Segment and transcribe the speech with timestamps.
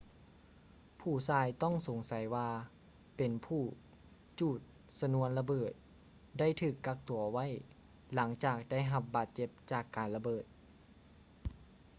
[0.99, 2.47] ຜູ້ຊາຍຕ້ອງສົງໃສວ່າ
[3.17, 3.63] ເປັນຜູ້
[4.39, 4.59] ຈູດ
[4.99, 5.71] ຊະນວນລະເບີດ
[6.39, 7.45] ໄດ້ຖືກກັກຕົວໄວ້
[8.13, 10.45] ຫຼັງຈາກໄດ້ຮັບບາດເຈັບຈາກການລະເບີດ